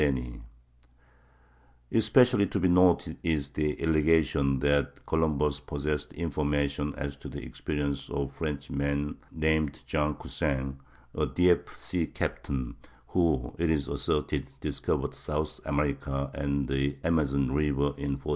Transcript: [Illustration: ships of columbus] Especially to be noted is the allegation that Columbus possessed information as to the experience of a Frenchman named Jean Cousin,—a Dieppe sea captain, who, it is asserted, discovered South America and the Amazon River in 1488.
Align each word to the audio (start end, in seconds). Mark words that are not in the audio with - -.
[Illustration: 0.01 0.31
ships 0.33 0.87
of 0.87 0.93
columbus] 1.43 2.05
Especially 2.05 2.45
to 2.47 2.59
be 2.59 2.67
noted 2.67 3.17
is 3.21 3.49
the 3.49 3.79
allegation 3.83 4.57
that 4.57 5.05
Columbus 5.05 5.59
possessed 5.59 6.11
information 6.13 6.95
as 6.97 7.15
to 7.17 7.29
the 7.29 7.43
experience 7.43 8.09
of 8.09 8.29
a 8.29 8.31
Frenchman 8.33 9.17
named 9.31 9.83
Jean 9.85 10.15
Cousin,—a 10.15 11.25
Dieppe 11.27 11.71
sea 11.77 12.07
captain, 12.07 12.77
who, 13.09 13.53
it 13.59 13.69
is 13.69 13.87
asserted, 13.87 14.49
discovered 14.59 15.13
South 15.13 15.59
America 15.65 16.31
and 16.33 16.67
the 16.67 16.97
Amazon 17.03 17.51
River 17.51 17.93
in 17.99 18.13
1488. 18.17 18.21